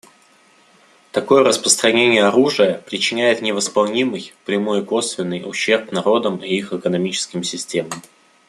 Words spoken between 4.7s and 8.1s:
и косвенный— ущерб народам и их экономическим системам.